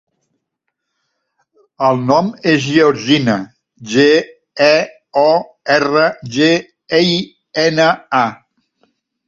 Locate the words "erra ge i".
5.77-7.15